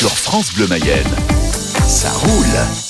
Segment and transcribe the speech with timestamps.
[0.00, 1.14] sur France Bleu Mayenne.
[1.86, 2.89] Ça roule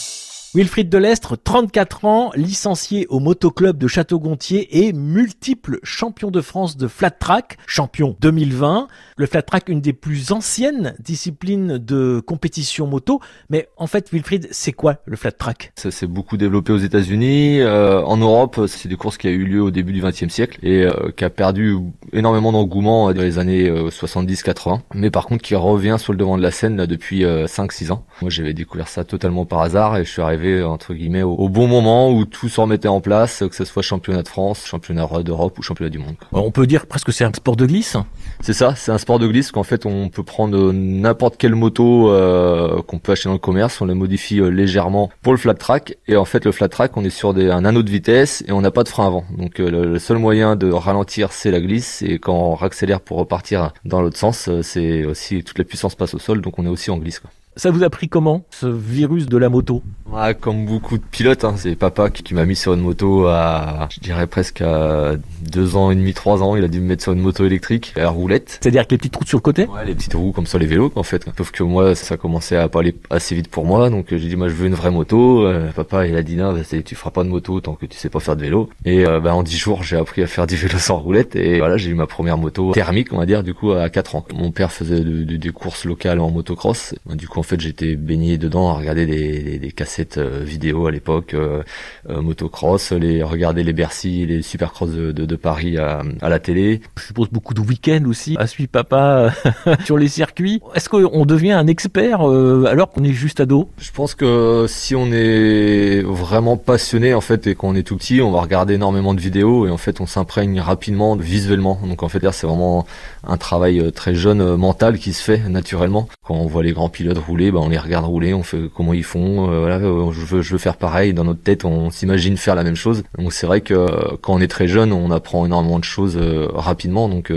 [0.53, 6.88] Wilfried Delestre, 34 ans, licencié au motoclub de Château-Gontier et multiple champion de France de
[6.88, 8.89] flat track, champion 2020.
[9.16, 13.20] Le flat track, une des plus anciennes disciplines de compétition moto.
[13.48, 15.70] Mais en fait, Wilfried, c'est quoi le flat track?
[15.77, 17.61] Ça s'est beaucoup développé aux États-Unis.
[17.61, 20.59] Euh, en Europe, c'est des courses qui a eu lieu au début du XXe siècle
[20.64, 21.77] et euh, qui a perdu
[22.12, 24.73] énormément d'engouement dans les années 70-80.
[24.73, 27.92] Euh, mais par contre, qui revient sur le devant de la scène là, depuis 5-6
[27.92, 28.05] ans.
[28.20, 31.67] Moi, j'avais découvert ça totalement par hasard et je suis arrivé entre guillemets au, bon
[31.67, 35.59] moment où tout se remettait en place, que ce soit championnat de France, championnat d'Europe
[35.59, 36.14] ou championnat du monde.
[36.33, 37.97] On peut dire presque c'est un sport de glisse.
[38.41, 42.11] C'est ça, c'est un sport de glisse qu'en fait on peut prendre n'importe quelle moto
[42.11, 45.55] euh, qu'on peut acheter dans le commerce, on la modifie euh, légèrement pour le flat
[45.55, 48.42] track et en fait le flat track on est sur des, un anneau de vitesse
[48.47, 49.25] et on n'a pas de frein avant.
[49.36, 53.19] Donc euh, le, seul moyen de ralentir c'est la glisse et quand on accélère pour
[53.19, 56.70] repartir dans l'autre sens, c'est aussi toute la puissance passe au sol donc on est
[56.70, 57.19] aussi en glisse.
[57.19, 57.31] Quoi.
[57.56, 59.83] Ça vous a pris comment, ce virus de la moto
[60.15, 63.89] ah, Comme beaucoup de pilotes, hein, c'est papa qui, m'a mis sur une moto à,
[63.91, 66.55] je dirais presque à deux ans et demi, trois ans.
[66.55, 68.61] Il a dû me mettre sur une moto électrique, à roulette.
[68.61, 70.67] C'est-à-dire avec les petites roues sur le côté Ouais, les petites roues comme ça, les
[70.67, 71.27] vélos en fait.
[71.37, 74.37] Sauf que moi, ça commençait à pas aller assez vite pour moi, donc j'ai dit
[74.37, 75.45] moi je veux une vraie moto.
[75.45, 77.98] Euh, papa il a dit non, bah, tu feras pas de moto tant que tu
[77.98, 78.70] sais pas faire de vélo.
[78.85, 81.59] Et euh, bah, en dix jours, j'ai appris à faire du vélo sans roulette et
[81.59, 84.25] voilà, j'ai eu ma première moto thermique, on va dire, du coup à quatre ans.
[84.33, 86.95] Mon père faisait des courses locales en motocross.
[87.07, 90.91] Du coup en fait j'étais baigné dedans à regarder des, des, cassettes euh, vidéo à
[90.91, 91.62] l'époque, euh,
[92.10, 96.38] euh, motocross, les regarder les Bercy, les supercross de, de, de Paris à, à, la
[96.38, 96.83] télé.
[96.98, 99.33] Je suppose beaucoup de week-ends aussi à suivre papa
[99.86, 100.61] sur les circuits.
[100.74, 103.70] Est-ce qu'on devient un expert alors qu'on est juste ado?
[103.79, 108.20] Je pense que si on est vraiment passionné en fait et qu'on est tout petit,
[108.20, 111.80] on va regarder énormément de vidéos et en fait on s'imprègne rapidement visuellement.
[111.86, 112.86] Donc en fait c'est vraiment
[113.27, 116.06] un travail très jeune mental qui se fait naturellement.
[116.23, 118.92] Quand on voit les grands pilotes rouler, ben on les regarde rouler, on fait comment
[118.92, 119.51] ils font.
[119.51, 121.14] Euh, voilà, euh, je veux, je veux faire pareil.
[121.14, 123.05] Dans notre tête, on s'imagine faire la même chose.
[123.18, 123.86] Donc c'est vrai que euh,
[124.20, 126.18] quand on est très jeune, on apprend énormément de choses
[126.55, 127.08] rapidement.
[127.08, 127.33] Donc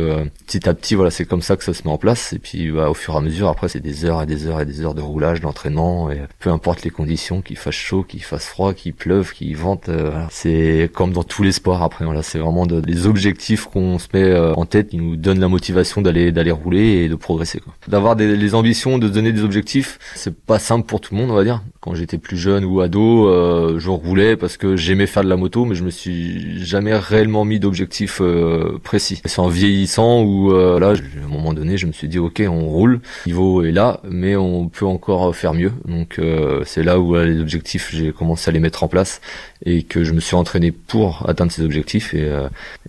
[0.48, 2.34] petit à petit, voilà, c'est comme ça que ça se met en place.
[2.34, 4.62] Et puis bah, au fur et à mesure, après, c'est des heures et des heures
[4.62, 6.10] et des heures de roulage, d'entraînement.
[6.12, 9.90] Et peu importe les conditions, qu'il fasse chaud, qu'il fasse froid, qu'il pleuve, qu'il vente,
[10.30, 11.84] c'est comme dans tous les sports.
[11.84, 15.48] Après, voilà, c'est vraiment des objectifs qu'on se met en tête qui nous donnent la
[15.48, 17.62] motivation d'aller d'aller rouler et de progresser.
[17.88, 19.83] D'avoir des ambitions, de se donner des objectifs,
[20.16, 21.62] c'est pas simple pour tout le monde, on va dire.
[21.80, 25.36] Quand j'étais plus jeune ou ado, euh, je roulais parce que j'aimais faire de la
[25.36, 29.22] moto, mais je me suis jamais réellement mis d'objectif euh, précis.
[29.26, 32.44] C'est en vieillissant où euh, là, à un moment donné, je me suis dit ok,
[32.48, 35.72] on roule, le niveau est là, mais on peut encore faire mieux.
[35.86, 36.20] Donc
[36.66, 39.22] c'est là où les objectifs, j'ai commencé à les mettre en place
[39.66, 42.32] et que je me suis entraîné pour atteindre ces objectifs et,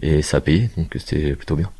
[0.02, 0.70] et ça a payé.
[0.76, 1.70] Donc c'était plutôt bien.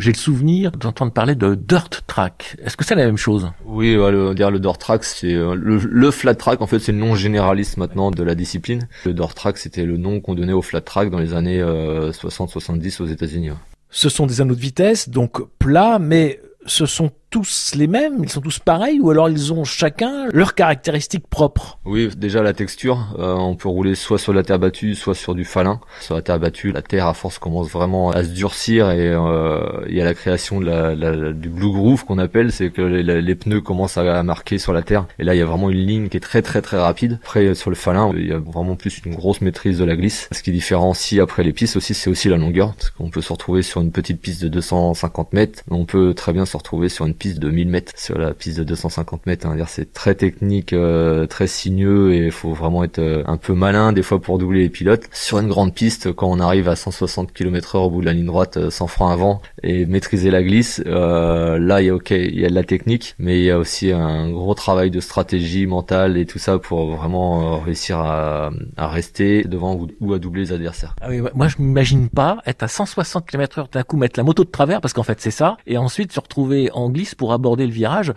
[0.00, 2.56] J'ai le souvenir d'entendre parler de dirt track.
[2.64, 3.50] Est-ce que c'est la même chose?
[3.64, 6.60] Oui, le, dire le dirt track, c'est euh, le, flat track.
[6.60, 8.88] En fait, c'est le nom généraliste maintenant de la discipline.
[9.04, 13.02] Le dirt track, c'était le nom qu'on donnait au flat track dans les années 60-70
[13.02, 13.50] aux États-Unis.
[13.90, 18.28] Ce sont des anneaux de vitesse, donc plats, mais ce sont tous les mêmes Ils
[18.28, 23.14] sont tous pareils ou alors ils ont chacun leurs caractéristiques propres Oui, déjà la texture,
[23.18, 25.80] euh, on peut rouler soit sur la terre battue, soit sur du falin.
[26.00, 29.60] Sur la terre battue, la terre à force commence vraiment à se durcir et euh,
[29.88, 33.96] il y a la création du blue groove qu'on appelle, c'est que les, pneus commencent
[33.96, 36.20] à, marquer sur la terre et là il y a vraiment une ligne qui est
[36.20, 37.20] très très très rapide.
[37.22, 40.28] Après sur le falin, il y a vraiment plus une grosse maîtrise de la glisse.
[40.32, 43.32] Ce qui différencie après les pistes aussi, c'est aussi la longueur, parce qu'on peut se
[43.32, 47.06] retrouver sur une petite piste de 250 mètres, on peut très bien se retrouver sur
[47.06, 49.46] une piste de 1000 mètres sur la piste de 250 mètres.
[49.46, 49.56] Hein.
[49.68, 53.92] C'est très technique, euh, très sinueux et il faut vraiment être euh, un peu malin
[53.92, 55.04] des fois pour doubler les pilotes.
[55.12, 58.14] Sur une grande piste, quand on arrive à 160 km heure au bout de la
[58.14, 62.10] ligne droite, euh, sans frein avant et maîtriser la glisse, là il y a ok,
[62.10, 65.00] il y a de la technique, mais il y a aussi un gros travail de
[65.00, 70.42] stratégie mentale et tout ça pour vraiment réussir à, à, rester devant ou, à doubler
[70.42, 70.96] les adversaires.
[71.02, 74.24] Ah oui, moi je m'imagine pas être à 160 km heure d'un coup mettre la
[74.24, 77.32] moto de travers parce qu'en fait c'est ça et ensuite se retrouver en glisse pour
[77.32, 78.12] aborder le virage.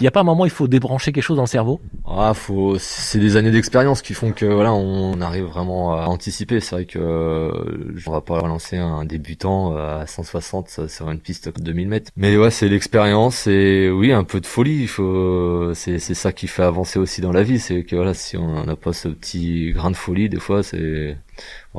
[0.00, 1.80] Il n'y a pas un moment où il faut débrancher quelque chose dans le cerveau?
[2.04, 2.76] Ah, faut.
[2.78, 6.58] C'est des années d'expérience qui font que voilà, on arrive vraiment à anticiper.
[6.58, 11.48] C'est vrai que euh, on va pas lancer un débutant à 160 sur une piste
[11.48, 12.10] de 2000 mètres.
[12.16, 14.82] Mais ouais, c'est l'expérience et oui, un peu de folie.
[14.82, 15.72] Il faut.
[15.74, 17.60] C'est c'est ça qui fait avancer aussi dans la vie.
[17.60, 21.16] C'est que voilà, si on n'a pas ce petit grain de folie, des fois, c'est.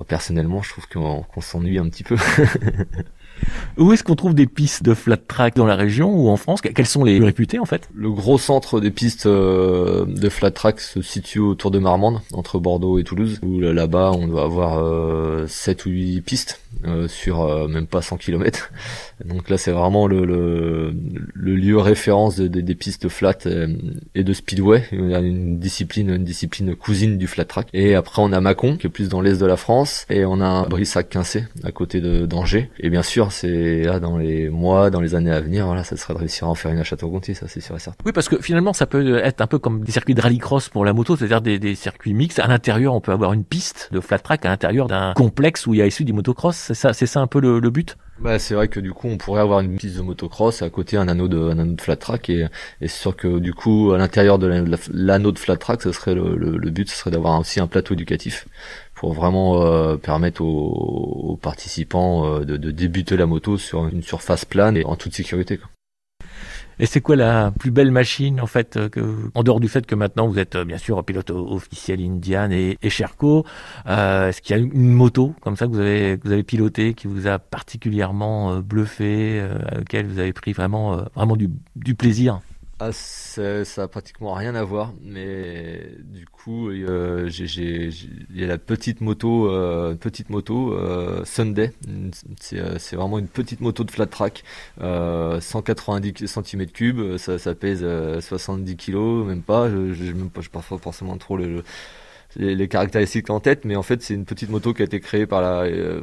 [0.07, 2.15] personnellement, je trouve qu'on s'ennuie un petit peu.
[3.77, 6.61] Où est-ce qu'on trouve des pistes de flat track dans la région ou en France?
[6.61, 7.89] Quelles sont les réputées en fait?
[7.93, 12.59] Le gros centre des pistes euh, de flat track se situe autour de Marmande, entre
[12.59, 17.67] Bordeaux et Toulouse, où là-bas on doit avoir 7 euh, ou 8 pistes euh, sur
[17.67, 18.71] même pas 100 km.
[19.25, 23.37] Donc là c'est vraiment le, le, lieu référence des pistes flat
[24.13, 24.83] et de speedway.
[24.91, 27.67] Une discipline, une discipline cousine du flat track.
[27.73, 30.41] Et après on a Mâcon qui est plus dans l'est de la France et on
[30.41, 32.69] a Brissac-Quincé à côté de d'Angers.
[32.79, 35.95] Et bien sûr c'est là dans les mois, dans les années à venir, voilà, ça
[35.97, 38.03] serait de réussir à en faire une à Château-Gontier, ça c'est sûr et certain.
[38.05, 40.85] Oui, parce que finalement, ça peut être un peu comme des circuits de rallycross pour
[40.85, 42.39] la moto, c'est-à-dire des, circuits mixtes.
[42.39, 45.73] À l'intérieur, on peut avoir une piste de flat track à l'intérieur d'un complexe où
[45.73, 46.64] il y a issu du motocross.
[46.65, 47.95] C'est ça, c'est ça un peu le, but?
[48.17, 50.97] Bah, c'est vrai que du coup on pourrait avoir une piste de motocross à côté
[50.97, 52.47] un anneau de, un anneau de flat track et,
[52.81, 54.47] et c'est sûr que du coup à l'intérieur de
[54.91, 57.93] l'anneau de flat track ce serait le, le but ce serait d'avoir aussi un plateau
[57.93, 58.47] éducatif
[58.95, 64.75] pour vraiment euh, permettre aux, participants euh, de, débuter la moto sur une surface plane
[64.75, 65.59] et en toute sécurité.
[66.79, 69.85] Et c'est quoi la plus belle machine en fait euh, que, en dehors du fait
[69.85, 73.45] que maintenant vous êtes bien sûr pilote officiel Indian et, et Sherco,
[73.85, 77.07] est-ce qu'il y a une moto comme ça que vous avez vous avez piloté qui
[77.07, 82.41] vous a particulièrement bluffé, à laquelle vous avez pris vraiment vraiment du, du plaisir?
[82.77, 88.47] Ah, ça, ça a pratiquement rien à voir, mais du coup, euh, il y a
[88.47, 91.71] la petite moto, euh, petite moto euh, Sunday.
[92.41, 94.43] C'est, euh, c'est vraiment une petite moto de flat track,
[94.77, 97.85] 190 cm3, ça, ça pèse
[98.19, 99.69] 70 kg, même pas.
[99.69, 101.63] Je, je, même pas, pas forcément trop le
[102.35, 105.25] les, caractéristiques en tête, mais en fait c'est une petite moto qui a été créée
[105.25, 106.01] par la, euh,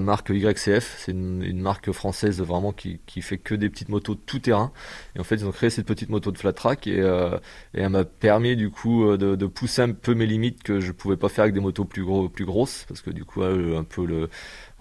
[0.00, 4.38] marque YCF, c'est une, marque française vraiment qui, qui fait que des petites motos tout
[4.38, 4.72] terrain.
[5.14, 7.38] Et en fait ils ont créé cette petite moto de flat track et, euh,
[7.72, 11.16] elle m'a permis du coup euh, de, pousser un peu mes limites que je pouvais
[11.16, 14.06] pas faire avec des motos plus gros, plus grosses, parce que du coup un peu
[14.06, 14.28] le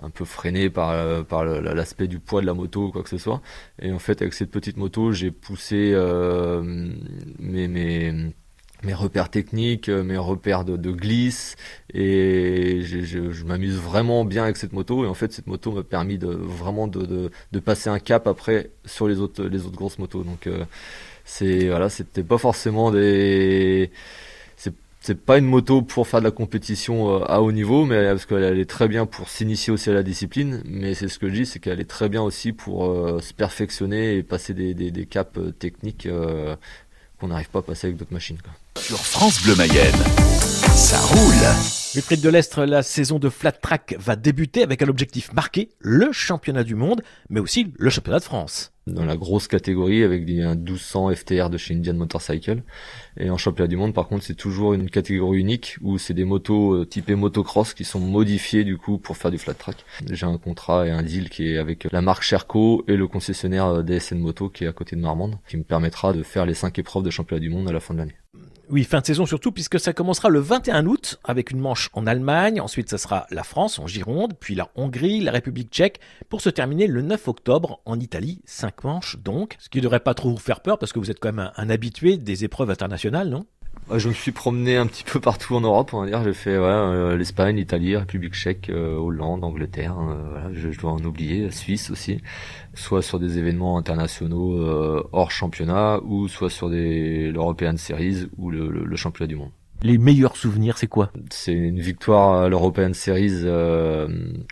[0.04, 3.18] un peu freiné par, par l'aspect du poids de la moto ou quoi que ce
[3.18, 3.42] soit.
[3.82, 5.96] Et en fait avec cette petite moto j'ai poussé
[7.40, 8.34] mes, mes
[8.86, 11.56] mes repères techniques, euh, mes repères de, glisse
[11.94, 16.18] et je, m'amuse vraiment bien avec cette moto et en fait cette moto m'a permis
[16.18, 20.24] de vraiment de, de, passer un cap après sur les autres les autres grosses motos
[20.24, 20.66] donc euh,
[21.26, 23.92] c'est voilà c'était pas forcément des
[25.02, 28.26] c'est pas une moto pour faire de la compétition euh, à haut niveau, mais parce
[28.26, 30.64] qu'elle est très bien pour s'initier aussi à la discipline.
[30.66, 32.88] Mais c'est ce que je dis, c'est qu'elle est très bien aussi pour
[33.22, 36.08] se perfectionner et passer des, des, des caps techniques
[37.20, 38.40] qu'on n'arrive pas à passer avec d'autres machines.
[38.80, 39.96] Sur France Bleu Mayenne,
[40.76, 41.96] ça roule.
[41.96, 45.70] Le prix de l'Est, la saison de flat track va débuter avec un objectif marqué,
[45.80, 48.74] le championnat du monde, mais aussi le championnat de France.
[48.86, 52.62] Dans la grosse catégorie avec des 1200 FTR de chez Indian Motorcycle.
[53.18, 56.26] Et en championnat du monde, par contre, c'est toujours une catégorie unique où c'est des
[56.26, 59.78] motos euh, typées motocross qui sont modifiées du coup pour faire du flat track.
[60.12, 63.66] J'ai un contrat et un deal qui est avec la marque Sherco et le concessionnaire
[63.66, 66.54] euh, DSN Moto qui est à côté de Marmande, qui me permettra de faire les
[66.54, 68.16] cinq épreuves de championnat du monde à la fin de l'année
[68.70, 72.08] Oui, fin de saison surtout, puisque ça commencera le 21 août avec une manche en
[72.08, 76.42] Allemagne, ensuite ça sera la France en Gironde, puis la Hongrie, la République tchèque, pour
[76.42, 80.16] se terminer le 9 octobre en Italie, cinq manches donc, ce qui ne devrait pas
[80.16, 83.30] trop vous faire peur parce que vous êtes quand même un habitué des épreuves internationales,
[83.30, 83.46] non?
[83.94, 86.24] Je me suis promené un petit peu partout en Europe, on va dire.
[86.24, 89.98] J'ai fait ouais, euh, l'Espagne, l'Italie, République tchèque, euh, Hollande, Angleterre.
[90.00, 92.20] Euh, voilà, je, je, dois en oublier, Suisse aussi.
[92.74, 94.60] Soit sur des événements internationaux
[95.12, 99.52] hors championnat, ou soit sur des l'European Series ou le, le championnat du monde
[99.84, 101.12] les meilleurs souvenirs, c'est quoi?
[101.30, 104.08] C'est une victoire à l'European Series euh,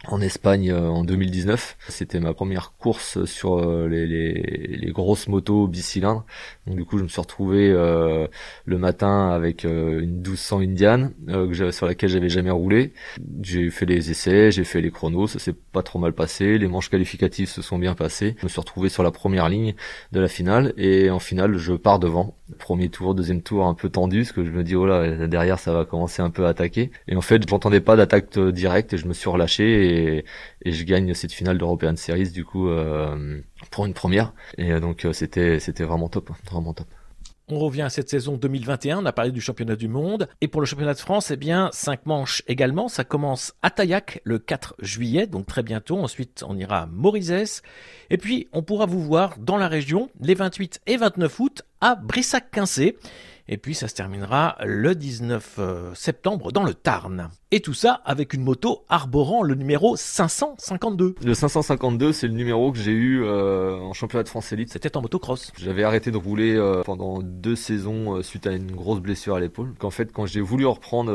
[0.07, 1.77] en Espagne euh, en 2019.
[1.89, 6.25] C'était ma première course sur euh, les, les, les, grosses motos bicylindres.
[6.67, 11.09] Donc du coup, je me suis retrouvé le matin avec une 1200 Indian
[11.71, 12.93] sur laquelle j'avais jamais roulé.
[13.41, 16.57] J'ai fait les essais, j'ai fait les chronos, ça s'est pas trop mal passé.
[16.57, 18.35] Les manches qualificatives se sont bien passées.
[18.39, 19.73] Je me suis retrouvé sur la première ligne
[20.11, 22.37] de la finale et en finale, je pars devant.
[22.57, 25.59] Premier tour, deuxième tour un peu tendu, parce que je me dis oh là derrière
[25.59, 26.91] ça va commencer un peu à attaquer.
[27.07, 30.17] Et en fait, j'entendais pas d'attaque euh, directe et je me suis relâché
[30.65, 33.41] et, je gagne cette finale d'European Series du coup euh,
[33.71, 34.33] pour une première.
[34.57, 36.87] Et euh, donc c'était c'était vraiment top, vraiment top.
[37.49, 40.29] On revient à cette saison 2021, on a parlé du championnat du monde.
[40.39, 42.87] Et pour le championnat de France, eh bien, cinq manches également.
[42.87, 45.97] Ça commence à Taillac le 4 juillet, donc très bientôt.
[45.97, 47.61] Ensuite, on ira à Morizès.
[48.09, 51.95] Et puis, on pourra vous voir dans la région les 28 et 29 août à
[51.95, 52.97] Brissac-Quincé.
[53.49, 57.29] Et puis ça se terminera le 19 euh, septembre dans le Tarn.
[57.55, 61.13] Et tout ça avec une moto arborant le numéro 552.
[61.23, 64.73] Le 552, c'est le numéro que j'ai eu euh, en championnat de France élite.
[64.73, 65.51] C'était en motocross.
[65.59, 69.39] J'avais arrêté de rouler euh, pendant deux saisons euh, suite à une grosse blessure à
[69.39, 69.75] l'épaule.
[69.77, 71.11] Qu'en fait, quand j'ai voulu reprendre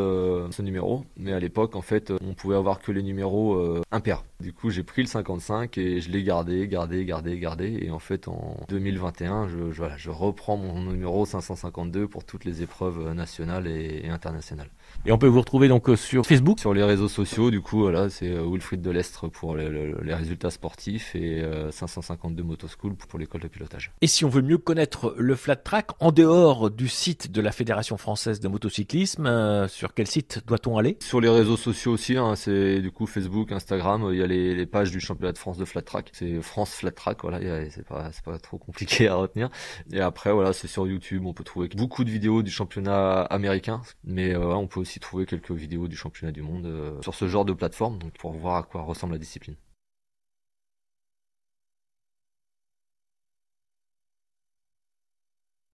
[0.52, 4.22] ce numéro, mais à l'époque, en fait, on pouvait avoir que les numéros impairs.
[4.38, 7.80] Du coup, j'ai pris le 55 et je l'ai gardé, gardé, gardé, gardé.
[7.82, 12.44] Et en fait, en 2021, je, je, voilà, je reprends mon numéro 552 pour toutes
[12.44, 14.70] les épreuves nationales et internationales.
[15.04, 18.10] Et on peut vous retrouver donc sur Facebook Sur les réseaux sociaux, du coup, voilà,
[18.10, 23.40] c'est euh, Wilfried Delestre pour les, les, résultats sportifs et 552 euh, Motoschool pour l'école
[23.40, 23.92] de pilotage.
[24.02, 27.50] Et si on veut mieux connaître le flat track, en dehors du site de la
[27.50, 30.98] Fédération française de motocyclisme, sur quel site doit-on aller?
[31.00, 34.54] Sur les réseaux sociaux aussi, hein, c'est du coup Facebook, Instagram, il y a les,
[34.54, 36.10] les, pages du championnat de France de flat track.
[36.12, 39.48] C'est France flat track, voilà, c'est pas, pas trop compliqué à retenir.
[39.94, 43.80] Et après, voilà, c'est sur YouTube, on peut trouver beaucoup de vidéos du championnat américain,
[44.04, 47.44] mais on peut aussi trouver quelques vidéos du championnat du monde euh, sur ce genre
[47.44, 49.56] de plateforme, donc pour voir à quoi ressemble la discipline.